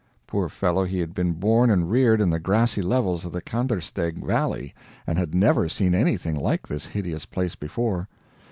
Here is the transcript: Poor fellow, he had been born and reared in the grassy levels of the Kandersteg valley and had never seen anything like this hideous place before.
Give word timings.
Poor 0.25 0.49
fellow, 0.49 0.83
he 0.83 0.97
had 0.97 1.13
been 1.13 1.33
born 1.33 1.69
and 1.69 1.91
reared 1.91 2.21
in 2.21 2.31
the 2.31 2.39
grassy 2.39 2.81
levels 2.81 3.23
of 3.23 3.31
the 3.31 3.39
Kandersteg 3.39 4.15
valley 4.25 4.73
and 5.05 5.19
had 5.19 5.35
never 5.35 5.69
seen 5.69 5.93
anything 5.93 6.35
like 6.35 6.67
this 6.67 6.87
hideous 6.87 7.27
place 7.27 7.53
before. 7.55 8.09